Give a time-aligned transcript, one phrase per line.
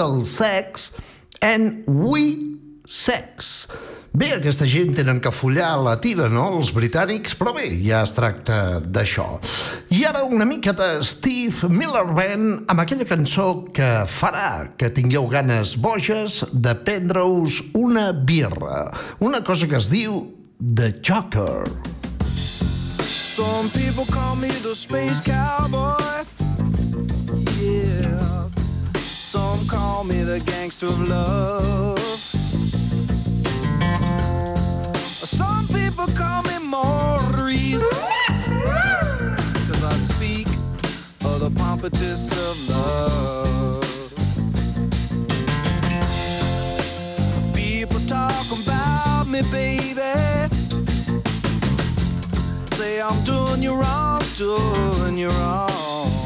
[0.00, 0.92] el sex
[1.40, 2.54] and we
[2.86, 3.66] sex.
[4.14, 8.14] Bé, aquesta gent tenen que follar la tira, no?, els britànics, però bé, ja es
[8.14, 9.26] tracta d'això.
[9.90, 15.26] I ara una mica de Steve Miller Band amb aquella cançó que farà que tingueu
[15.34, 18.92] ganes boges de prendre-us una birra.
[19.18, 20.28] Una cosa que es diu
[20.62, 21.66] The Joker.
[23.02, 26.08] Some people call me the space cowboy.
[29.68, 31.98] Call me the gangster of love.
[34.98, 37.88] Some people call me Maurice.
[39.68, 40.46] Cause I speak
[41.24, 43.84] of the pompatus of love.
[47.54, 50.14] People talk about me, baby.
[52.72, 56.17] Say I'm doing you wrong, doing you wrong.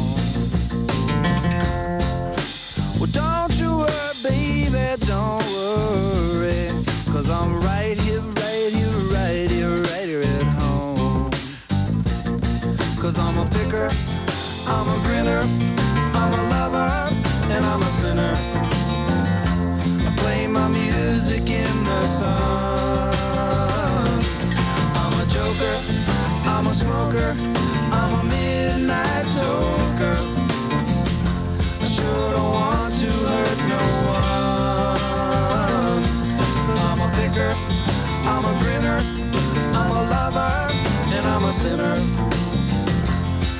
[3.12, 6.70] Don't you worry, baby, don't worry.
[7.12, 11.30] Cause I'm right here, right here, right here, right here at home.
[13.00, 13.90] Cause I'm a picker,
[14.66, 15.42] I'm a grinner,
[16.14, 16.90] I'm a lover,
[17.54, 18.34] and I'm a sinner.
[20.06, 22.32] I play my music in the sun.
[25.02, 25.76] I'm a joker,
[26.46, 27.36] I'm a smoker,
[27.92, 28.24] I'm a
[41.52, 41.96] and sinner.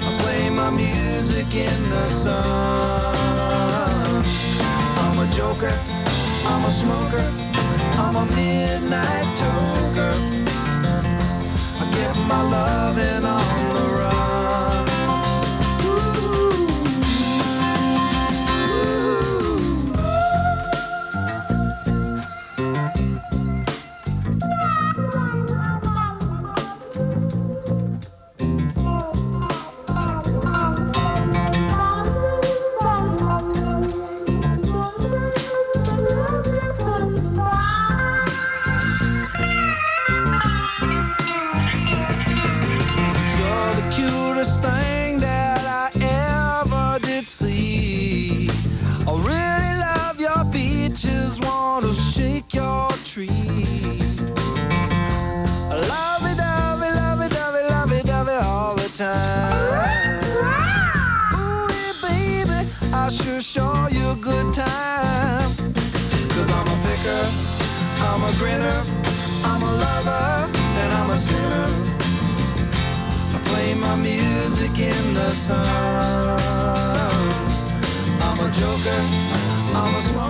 [0.02, 3.14] I play my music in the sun.
[5.02, 5.74] I'm a joker,
[6.46, 7.26] I'm a smoker,
[8.02, 10.14] I'm a midnight toker.
[11.80, 13.41] I get my loving on the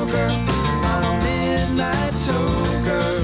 [0.02, 0.28] smoker,
[0.84, 3.22] I'm a midnight toker.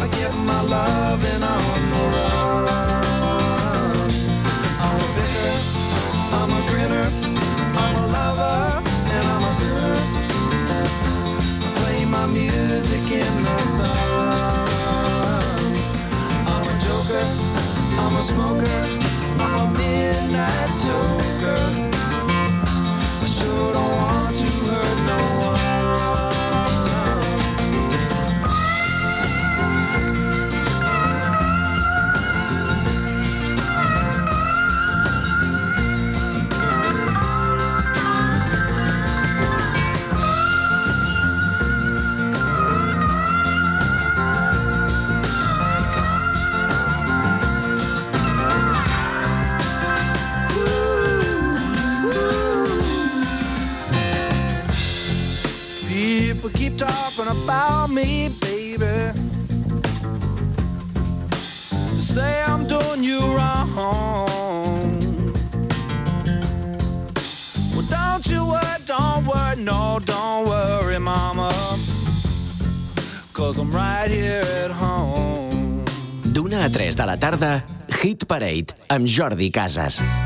[0.00, 2.60] I get my loving on the run.
[4.84, 5.56] I'm a picker,
[6.38, 7.06] I'm a grinner,
[7.82, 8.82] I'm a lover,
[9.14, 9.98] and I'm a sinner.
[11.62, 13.92] I play my music in the sun.
[16.52, 17.24] I'm a joker,
[18.02, 18.78] I'm a smoker,
[19.38, 21.15] I'm a midnight toker.
[57.96, 59.12] Me, baby.
[61.98, 64.28] Say I'm doing you wrong.
[67.72, 71.50] Well, don't you worry, don't worry, no, don't worry, mama.
[73.32, 75.84] Cause I'm right here at home.
[76.22, 77.64] D'una a 3 de la tarda,
[78.02, 80.25] Hit Parade amb Jordi Casas.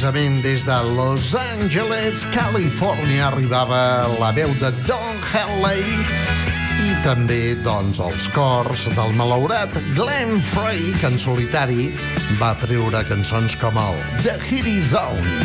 [0.00, 5.84] Precisament des de Los Angeles, Califòrnia, arribava la veu de Don Henley
[6.86, 11.90] i també, doncs, els cors del malaurat Glenn Frey, que en solitari
[12.40, 15.36] va treure cançons com el The Hitty Zone.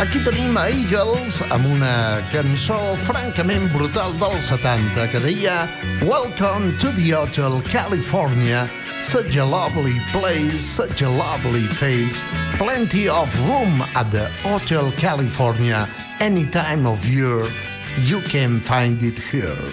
[0.00, 5.66] Aquí tenim a Eagles amb una cançó francament brutal dels 70 que deia
[6.00, 8.70] Welcome to the Hotel California
[9.02, 12.24] Such a lovely place, such a lovely face
[12.58, 15.88] Plenty of room at the Hotel California
[16.20, 17.46] Any time of year
[18.02, 19.72] you can find it here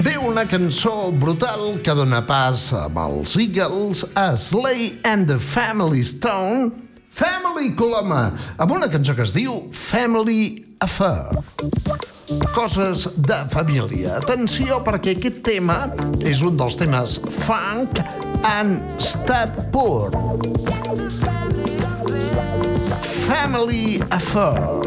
[0.00, 6.02] Ve una cançó brutal que dona pas amb els Eagles a Slay and the Family
[6.02, 6.72] Stone
[7.10, 11.42] Family Coloma, amb una cançó que es diu Family Affair.
[12.54, 14.16] Coses de família.
[14.22, 15.82] Atenció, perquè aquest tema
[16.24, 18.00] és un dels temes funk
[18.44, 20.10] and stat poor.
[23.26, 24.80] Family Affair.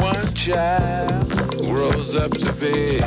[0.00, 1.30] One child
[1.66, 2.98] grows up to be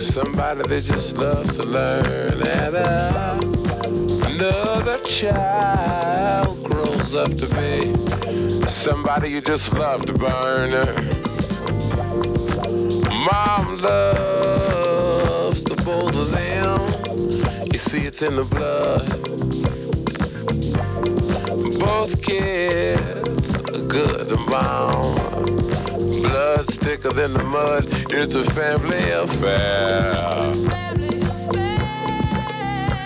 [0.00, 3.40] somebody that just loves to learn, and uh,
[4.28, 6.73] another child
[7.04, 10.70] grows up to be somebody you just love to burn.
[13.26, 16.80] Mom loves the both of them.
[17.72, 19.06] You see, it's in the blood.
[21.78, 25.18] Both kids are good and bound.
[26.22, 27.86] Blood's thicker than the mud.
[28.10, 30.14] It's a family affair.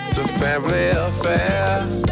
[0.07, 2.08] It's a family affair.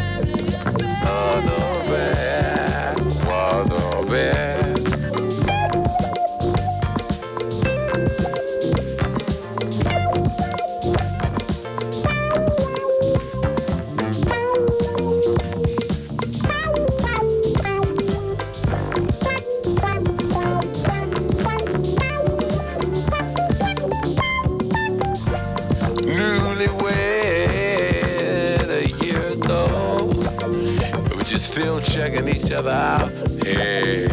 [31.58, 33.10] still checking each other out.
[33.44, 34.06] Yeah.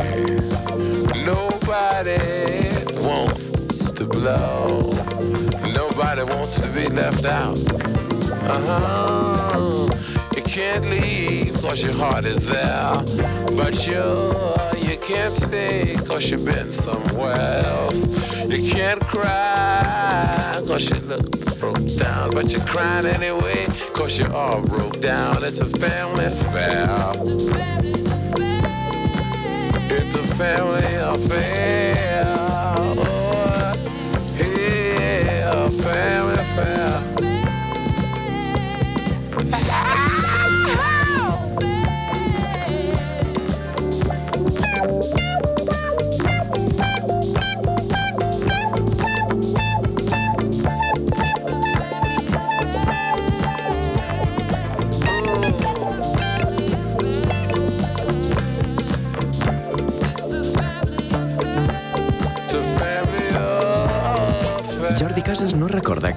[1.24, 2.18] Nobody
[3.08, 4.90] wants to blow.
[5.72, 7.60] Nobody wants to be left out.
[8.50, 9.90] Uh huh.
[10.36, 12.94] You can't leave cause your heart is there.
[13.56, 14.04] But you,
[14.90, 18.08] you can't stay cause you've been somewhere else.
[18.50, 21.35] You can't cry cause you look
[21.74, 25.44] broke down, but you're crying anyway, cause you're all broke down.
[25.44, 27.12] It's a family affair.
[29.90, 32.05] It's a family affair.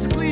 [0.00, 0.29] it's clear.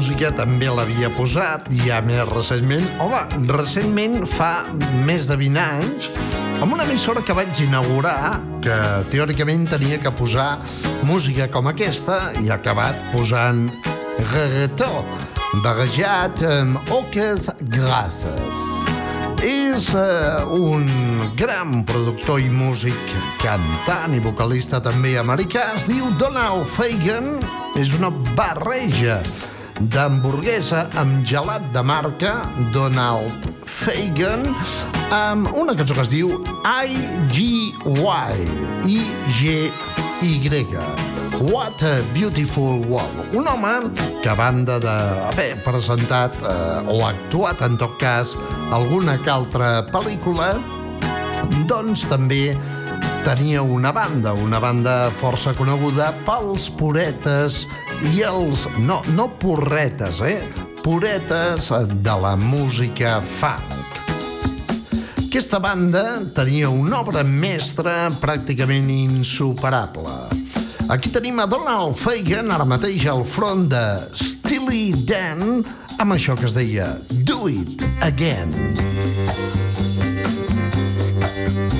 [0.00, 3.18] Música també l'havia posat ja més recentment, home,
[3.50, 4.62] recentment fa
[5.04, 6.06] més de 20 anys,
[6.64, 8.78] amb una emissora que vaig inaugurar, que
[9.12, 10.54] teòricament tenia que posar
[11.04, 13.66] música com aquesta i ha acabat posant
[14.30, 14.88] reggaetó,
[15.66, 18.64] barrejat amb oques grasses.
[19.44, 20.88] És uh, un
[21.36, 23.04] gran productor i músic,
[23.44, 27.34] cantant i vocalista també americà, es diu Donald Fagan,
[27.76, 29.20] és una barreja
[29.80, 32.34] d'hamburguesa amb gelat de marca
[32.74, 34.44] Donald Fagan
[35.14, 36.34] amb una cançó que es diu
[36.68, 37.80] I-G-Y
[38.84, 39.70] I-G-Y
[41.40, 43.32] What a Beautiful World.
[43.32, 43.90] Un home
[44.20, 48.36] que a banda d'haver presentat eh, o actuat en tot cas
[48.76, 50.52] alguna que altra pel·lícula
[51.70, 52.52] doncs també
[53.24, 57.64] tenia una banda, una banda força coneguda pels puretes
[58.08, 58.66] i els...
[58.78, 60.40] no, no porretes, eh?
[60.82, 63.76] Puretes de la música funk.
[65.30, 66.02] Aquesta banda
[66.34, 70.16] tenia una obra mestra pràcticament insuperable.
[70.90, 75.60] Aquí tenim a Donald Fagan, ara mateix al front de Steely Dan,
[76.02, 76.88] amb això que es deia
[77.22, 78.50] Do It Again.
[81.20, 81.79] In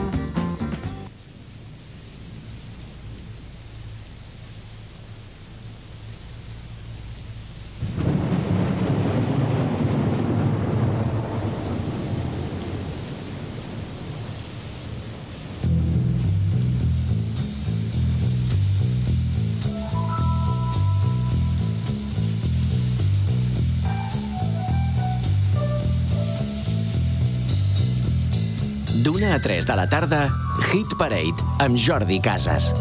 [29.71, 30.29] De la tarda,
[30.71, 32.73] Hit Parade amb Jordi Casas.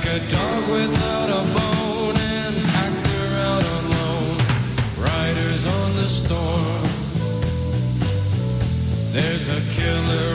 [0.00, 4.36] Like a dog without a bone and actor out on loan.
[4.96, 6.84] Riders on the storm.
[9.12, 10.29] There's a killer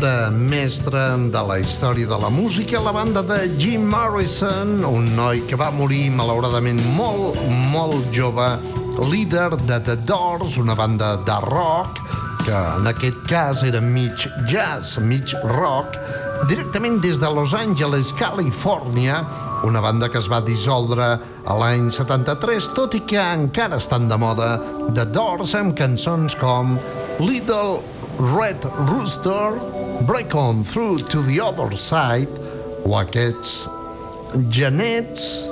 [0.00, 5.04] una obra mestra de la història de la música, la banda de Jim Morrison, un
[5.16, 7.36] noi que va morir malauradament molt,
[7.68, 8.46] molt jove,
[9.10, 12.00] líder de The Doors, una banda de rock,
[12.46, 15.98] que en aquest cas era mig jazz, mig rock,
[16.48, 19.20] directament des de Los Angeles, Califòrnia,
[19.68, 21.12] una banda que es va dissoldre
[21.44, 24.54] a l'any 73, tot i que encara estan de moda
[24.94, 26.78] The Doors amb cançons com
[27.20, 27.82] Little
[28.20, 29.56] Red Rooster,
[30.06, 32.28] Break On Through to the Other Side,
[32.84, 33.68] o aquests
[34.50, 35.46] genets,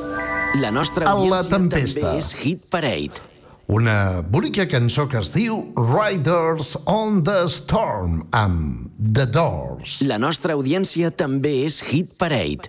[0.60, 2.00] La nostra A la tempesta.
[2.00, 3.20] també és Hit Parade.
[3.68, 10.00] una bonica cançó que es diu Riders on the Storm, amb The Doors.
[10.02, 12.68] La nostra audiència també és Hit Parade.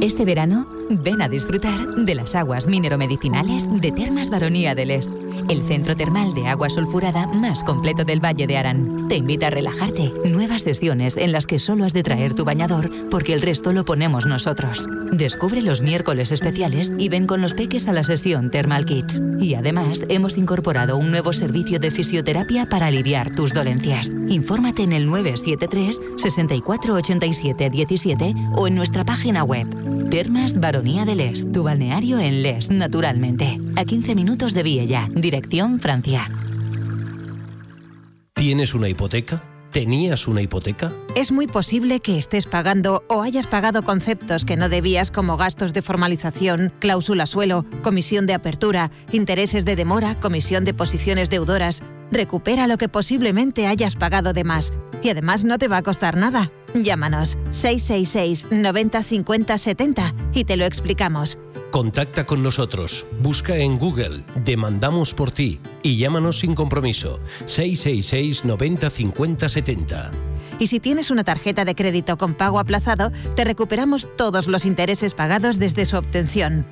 [0.00, 0.66] Este verano,
[0.98, 5.12] ven a disfrutar de las aguas mineromedicinales de Termas Baronía del Est,
[5.48, 9.08] el centro termal de agua sulfurada más completo del Valle de Arán.
[9.08, 10.12] Te invita a relajarte.
[10.24, 13.84] Nuevas sesiones en las que solo has de traer tu bañador porque el resto lo
[13.84, 14.88] ponemos nosotros.
[15.12, 19.22] Descubre los miércoles especiales y ven con los peques a la sesión Thermal Kids.
[19.40, 24.10] Y además, hemos incorporado un nuevo servicio de fisioterapia para aliviar tus dolencias.
[24.28, 29.66] Infórmate en el 973 64 87 17 o en nuestra página web.
[30.10, 33.60] Termas del Est, tu balneario en Les, naturalmente.
[33.76, 36.28] A 15 minutos de Viella, dirección Francia.
[38.34, 39.44] ¿Tienes una hipoteca?
[39.70, 40.92] ¿Tenías una hipoteca?
[41.14, 45.72] Es muy posible que estés pagando o hayas pagado conceptos que no debías como gastos
[45.72, 51.84] de formalización, cláusula suelo, comisión de apertura, intereses de demora, comisión de posiciones deudoras.
[52.10, 54.72] Recupera lo que posiblemente hayas pagado de más.
[55.00, 56.50] Y además no te va a costar nada.
[56.74, 61.38] Llámanos 666 90 50 70 y te lo explicamos.
[61.70, 63.06] Contacta con nosotros.
[63.20, 67.20] Busca en Google Demandamos por ti y llámanos sin compromiso.
[67.46, 70.10] 666 90 50 70.
[70.58, 75.14] Y si tienes una tarjeta de crédito con pago aplazado, te recuperamos todos los intereses
[75.14, 76.66] pagados desde su obtención.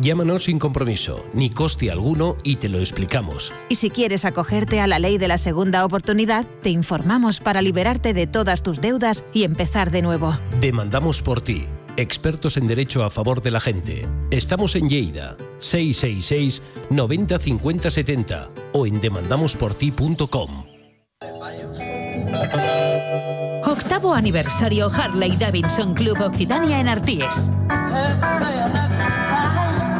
[0.00, 3.52] Llámanos sin compromiso, ni coste alguno y te lo explicamos.
[3.68, 8.14] Y si quieres acogerte a la ley de la segunda oportunidad, te informamos para liberarte
[8.14, 10.38] de todas tus deudas y empezar de nuevo.
[10.60, 11.66] Demandamos por ti.
[11.96, 14.06] Expertos en derecho a favor de la gente.
[14.30, 20.64] Estamos en Lleida, 666 90 50 70 o en demandamosporti.com.
[23.64, 27.50] Octavo aniversario Harley Davidson Club Occitania en Arties.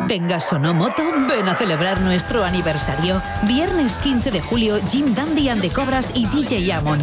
[0.08, 3.20] Tengas o no moto, ven a celebrar nuestro aniversario.
[3.42, 6.98] Viernes 15 de julio, Jim Dandy and the Cobras y DJ Amon.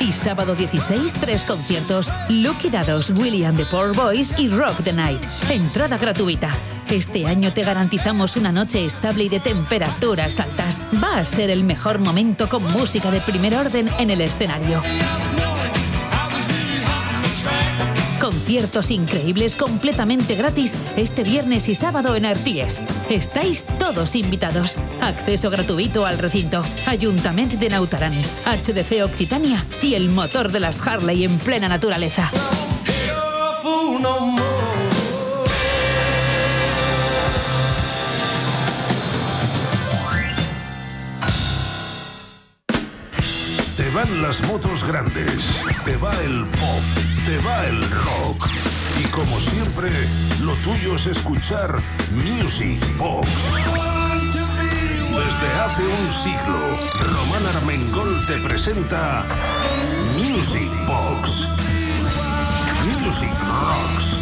[0.00, 2.10] Y sábado 16, tres conciertos.
[2.28, 5.22] Lucky Dados, William the Poor Boys y Rock the Night.
[5.48, 6.50] Entrada gratuita.
[6.90, 10.82] Este año te garantizamos una noche estable y de temperaturas altas.
[11.02, 14.82] Va a ser el mejor momento con música de primer orden en el escenario.
[18.32, 22.80] Conciertos increíbles completamente gratis este viernes y sábado en Arties.
[23.10, 24.78] Estáis todos invitados.
[25.02, 26.62] Acceso gratuito al recinto.
[26.86, 28.14] Ayuntamiento de Nautarán,
[28.46, 32.30] HDC Occitania y el motor de las Harley en plena naturaleza.
[43.76, 48.48] Te van las motos grandes, te va el pop, te va el rock.
[48.98, 49.90] Y como siempre,
[50.40, 51.80] lo tuyo es escuchar
[52.12, 53.28] Music Box.
[55.10, 59.26] Desde hace un siglo, Román Armengol te presenta
[60.18, 61.48] Music Box.
[62.84, 64.21] Music Rocks.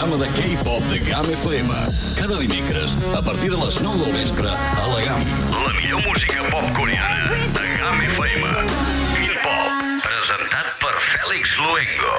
[0.00, 1.68] programa de K-pop de GAM FM.
[2.16, 5.24] Cada dimecres, a partir de les 9 del vespre, a la GAM.
[5.52, 8.48] La millor música pop coreana de GAM FM.
[9.42, 12.16] Pop, presentat per Fèlix Luengo.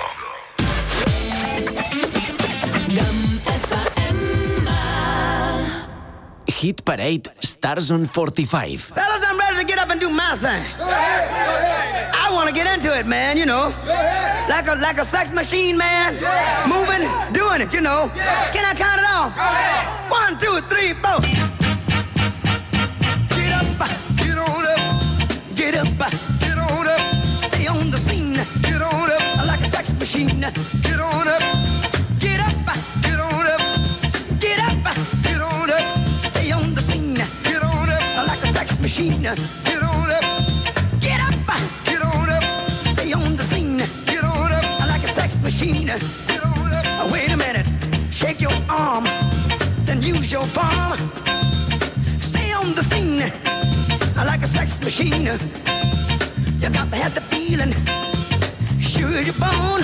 [6.46, 8.94] Hit Parade Stars on 45.
[8.94, 11.81] Fellas, I'm ready to get up and do my thing.
[12.32, 13.74] I want to get into it, man, you know.
[14.48, 16.14] Like a like a sex machine, man.
[16.66, 17.04] Moving,
[17.34, 18.10] doing it, you know.
[18.54, 19.36] Can I count it off?
[20.10, 21.20] One, two, three, four.
[23.36, 23.68] Get up,
[24.16, 25.02] get on up.
[25.56, 25.88] Get up,
[26.40, 27.26] get on up.
[27.52, 28.40] Stay on the scene.
[28.62, 29.46] Get on up.
[29.46, 30.40] Like a sex machine.
[30.40, 31.42] Get on up.
[32.18, 32.56] Get up,
[33.04, 33.62] get on up.
[34.40, 36.08] Get up, get on up.
[36.32, 37.16] Stay on the scene.
[37.44, 38.26] Get on up.
[38.26, 39.22] Like a sex machine.
[39.22, 39.81] Get
[45.62, 45.92] machine.
[47.12, 47.68] Wait a minute.
[48.12, 49.04] Shake your arm.
[49.86, 50.98] Then use your palm.
[52.20, 53.20] Stay on the scene.
[54.16, 55.26] Like a sex machine.
[56.62, 57.74] You got to have the feeling.
[58.80, 59.84] Sure you're born.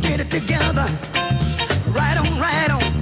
[0.00, 0.86] Get it together.
[1.88, 2.99] Right on, right on.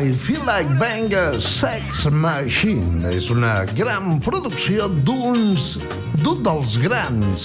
[0.00, 3.04] I Feel Like Bang a Sex Machine.
[3.12, 5.74] És una gran producció d'uns
[6.22, 7.44] d'un dels grans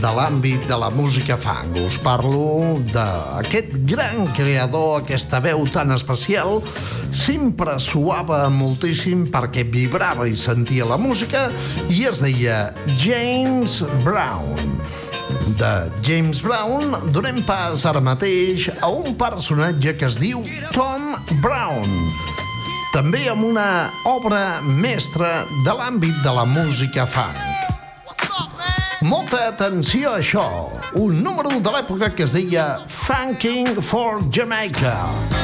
[0.00, 1.78] de l'àmbit de la música funk.
[1.84, 6.58] Us parlo d'aquest gran creador, aquesta veu tan especial,
[7.14, 11.46] sempre suava moltíssim perquè vibrava i sentia la música
[11.94, 14.80] i es deia James Brown
[15.58, 20.42] de James Brown donem pas ara mateix a un personatge que es diu
[20.74, 21.90] Tom Brown,
[22.92, 27.40] també amb una obra mestra de l'àmbit de la música funk.
[29.04, 30.46] Molta atenció a això,
[30.96, 35.43] un número de l'època que es deia Funking for Jamaica.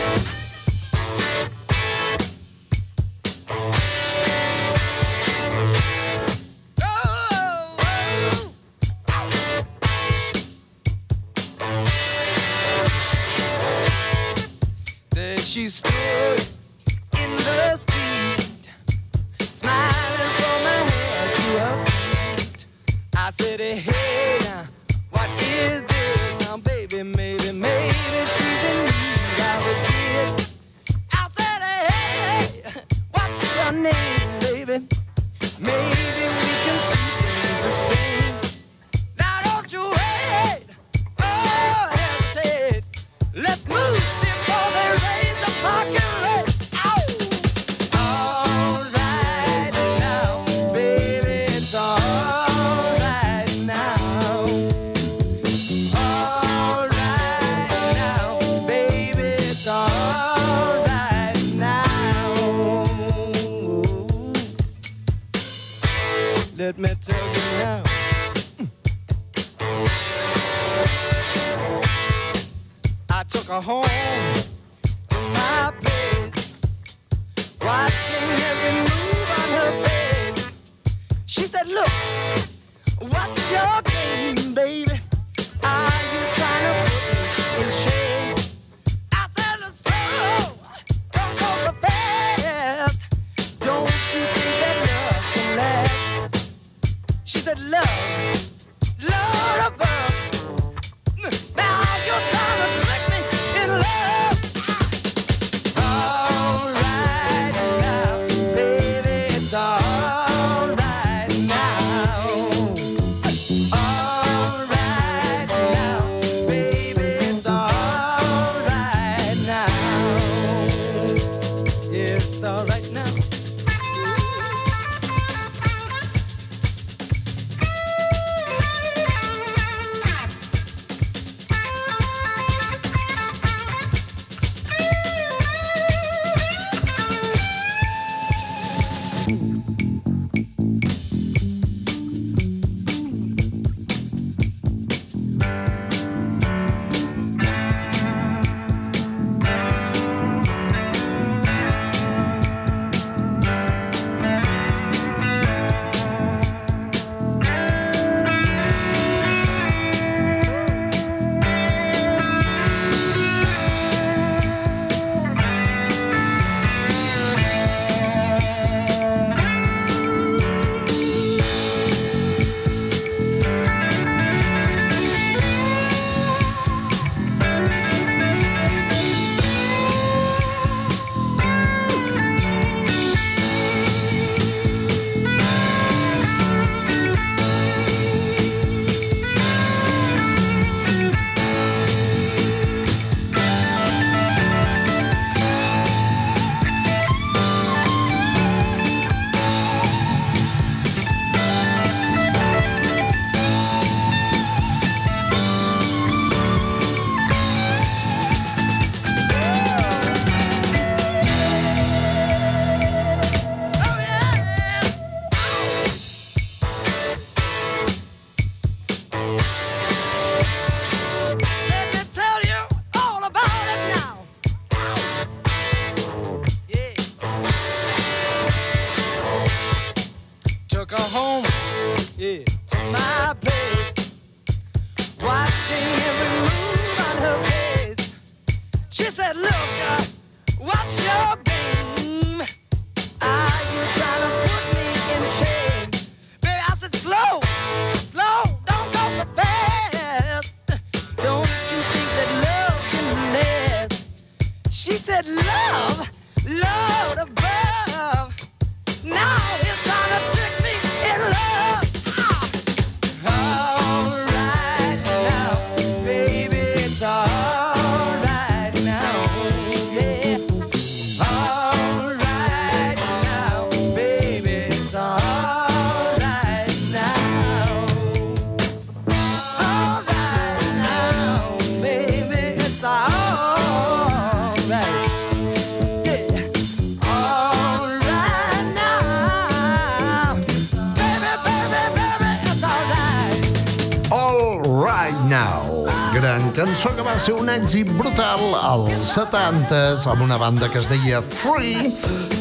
[296.61, 301.17] Cançó que va ser un èxit brutal als 70s amb una banda que es deia
[301.25, 301.89] Free,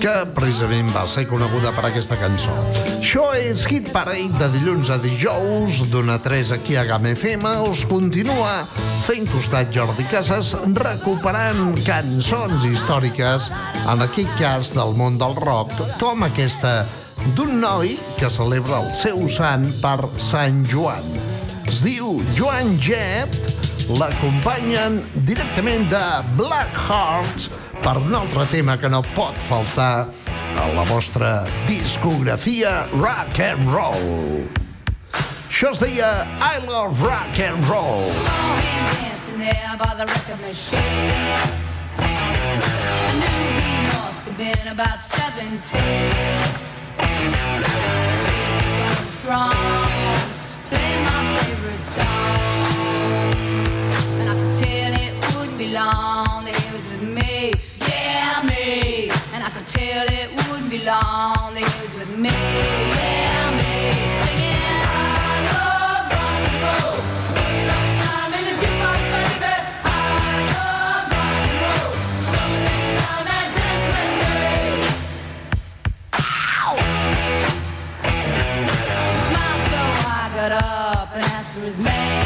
[0.02, 2.52] que precisament va ser coneguda per aquesta cançó.
[2.98, 7.54] Això és Hit Parade de dilluns a dijous, d'una 3 aquí a Game FM.
[7.70, 8.66] Us continua
[9.06, 13.48] fent costat Jordi Casas, recuperant cançons històriques,
[13.86, 16.82] en aquest cas del món del rock, com aquesta
[17.38, 21.08] d'un noi que celebra el seu sant per Sant Joan.
[21.70, 23.59] Es diu Joan Jett,
[23.99, 26.05] l'acompanyen directament de
[26.36, 27.51] Black Hearts
[27.82, 30.07] per un altre tema que no pot faltar
[30.61, 34.49] a la vostra discografia rock and roll.
[35.51, 38.12] Això es deia I Love Rock and Roll.
[38.22, 40.80] Saw him dancing there by the record machine.
[41.99, 46.70] I knew he must have been about 17.
[47.61, 49.99] So strong,
[55.70, 56.46] long.
[56.46, 57.52] He was with me,
[57.88, 59.08] yeah, me.
[59.32, 61.54] And I could tell it wouldn't be long.
[61.54, 63.92] He was with me, yeah, me.
[64.22, 66.98] Singing, I love rock and roll.
[67.28, 67.66] Spend
[68.02, 69.54] time in jukebox, baby.
[69.84, 69.96] I
[70.50, 71.90] love rock and roll.
[72.26, 72.62] Spend
[73.02, 74.34] time and dance with me.
[80.02, 82.19] I got up and asked for his name.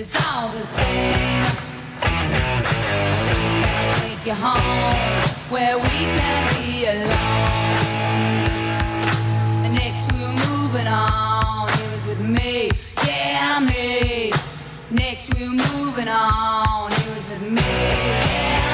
[0.00, 1.42] it's all the same.
[1.52, 3.36] So
[3.66, 7.10] I take you home where we can be alone.
[9.74, 12.70] Next we were moving on, it was with me,
[13.06, 14.32] yeah me.
[14.90, 18.69] Next we were moving on, it was with me, yeah.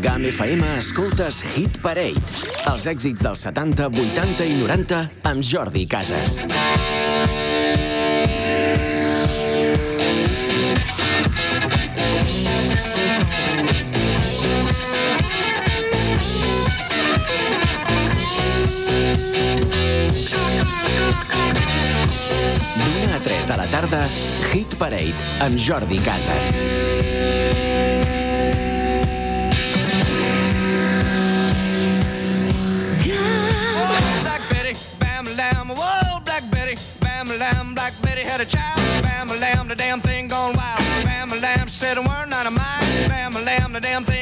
[0.00, 2.20] GAM FM escoltes Hit Parade,
[2.68, 4.98] els èxits dels 70, 80 i 90
[5.30, 6.36] amb Jordi Casas.
[22.76, 24.04] D'una a 3 de la tarda,
[24.50, 26.52] Hit Parade amb Jordi Casas.
[41.76, 44.15] Said a word not of mine, bam lamb, the damn thing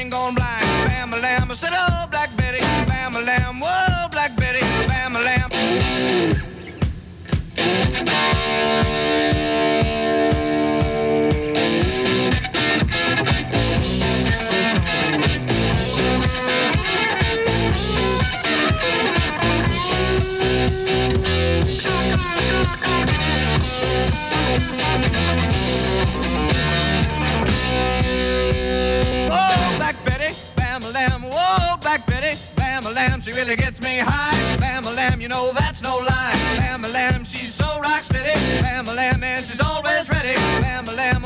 [33.85, 34.57] me high.
[34.57, 36.33] Bam lamb, you know that's no lie.
[36.57, 38.33] Bam lamb, she's so rock steady.
[38.61, 40.35] Bam lamb, and she's always ready.
[40.63, 41.24] Bam lamb,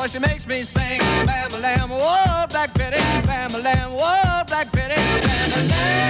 [0.00, 2.96] boy, she makes me sing, bam lamb, whoa, Black Betty,
[3.26, 6.00] bam lamb, whoa, Black Betty, bam lamb.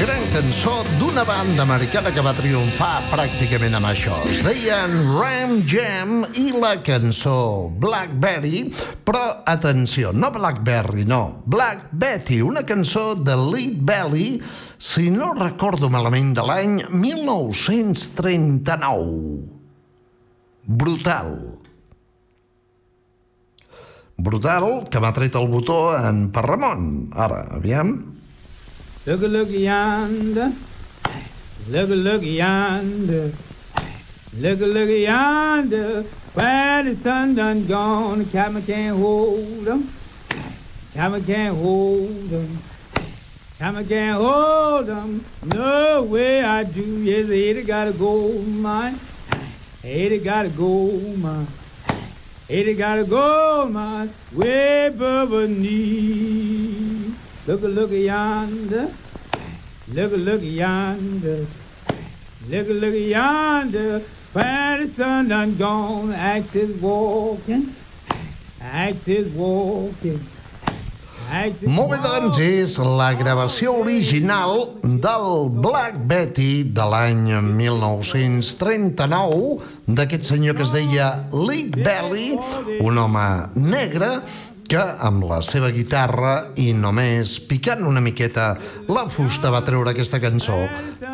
[0.00, 4.26] Gran cançó d'una banda americana que va triomfar pràcticament amb això.
[4.28, 8.72] Es deien Ram Jam i la cançó Blackberry,
[9.04, 14.42] però atenció, no Blackberry, no, Black Betty, una cançó de Lead Belly,
[14.78, 19.53] si no recordo malament, de l'any 1939.
[20.66, 21.58] Brutal.
[24.16, 27.10] Brutal, que m'ha tret el botó en per Ramon.
[27.12, 27.90] Ara, aviam.
[29.04, 30.52] Look look yonder.
[31.68, 33.32] Look look yonder.
[34.40, 36.04] Look look yonder.
[36.32, 39.90] Where the sun done gone, the cabin can't hold 'em.
[40.94, 42.58] Cabin can't hold 'em.
[43.58, 45.24] Cabin can't hold 'em.
[45.44, 47.02] No way I do.
[47.04, 48.46] Yes, Ada got a gold
[49.84, 51.46] Ada got a gold mine.
[52.48, 57.12] Ada got a gold mine way above her knee.
[57.46, 58.90] Look a look yonder,
[59.88, 61.46] look a look yonder,
[62.48, 63.98] look a look yonder.
[64.32, 67.74] Where the sun done gone, axe is walking,
[68.62, 70.26] axe is walking.
[71.66, 77.24] Molt bé, doncs, és la gravació original del Black Betty de l'any
[77.58, 82.28] 1939 d'aquest senyor que es deia Lead Belly,
[82.80, 84.10] un home negre
[84.68, 88.54] que amb la seva guitarra i només picant una miqueta
[88.88, 90.56] la fusta va treure aquesta cançó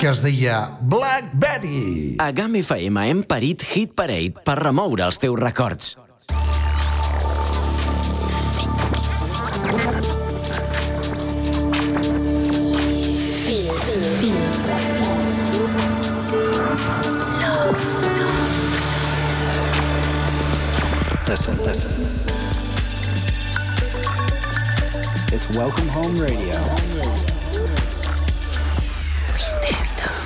[0.01, 2.17] que es deia Black Betty.
[2.23, 5.97] A GAM FM hem parit Hit Parade per remoure els teus records.
[21.31, 21.93] Listen, listen.
[25.33, 26.57] It's Welcome Home Radio.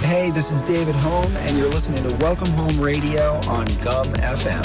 [0.00, 4.64] Hey, this is David Home, and you're listening to Welcome Home Radio on Gum FM.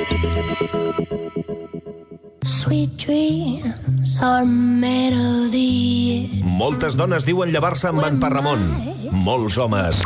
[6.45, 8.67] Moltes dones diuen llevar-se amb en Parramon.
[9.11, 10.01] Molts homes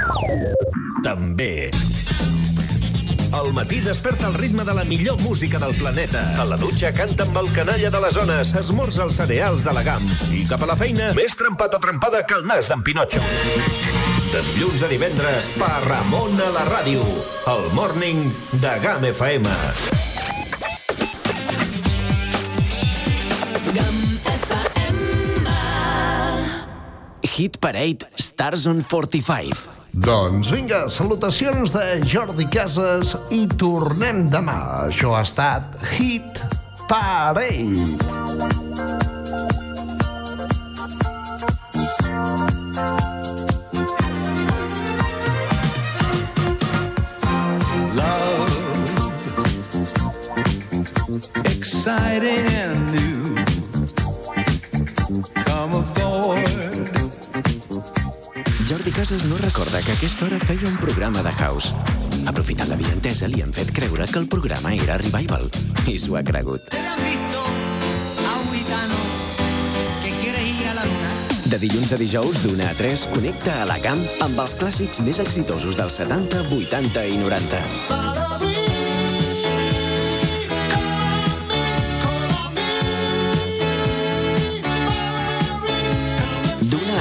[1.06, 1.70] també.
[3.36, 6.24] Al matí desperta el ritme de la millor música del planeta.
[6.42, 9.84] A la dutxa canta amb el canalla de les zones, esmorza els cereals de la
[9.84, 10.08] GAM.
[10.32, 13.24] I cap a la feina, més trempat o trempada que el nas d'en Pinotxo.
[14.36, 17.06] De dilluns a divendres, Parramon a la ràdio.
[17.48, 18.26] El Morning
[18.60, 19.48] de GAM FM.
[27.24, 29.70] Hit Parade Stars on 45.
[30.04, 34.60] Doncs vinga, salutacions de Jordi Casas i tornem demà.
[34.90, 36.44] Això ha estat Hit
[36.92, 38.65] Parade.
[51.44, 53.36] Exciting and new.
[55.46, 56.90] Come aboard.
[58.68, 61.74] Jordi Casas no recorda que a aquesta hora feia un programa de house.
[62.26, 65.50] Aprofitant la vientesa, li han fet creure que el programa era Revival.
[65.86, 66.62] I s'ho ha cregut.
[66.74, 68.98] a un gitano
[70.02, 71.14] que quiere ir a la luna.
[71.46, 75.22] De dilluns a dijous, d'una a 3, connecta a la GAM amb els clàssics més
[75.22, 78.15] exitosos dels 70, 80 i 90.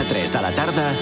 [0.07, 0.95] 3 de la tarda,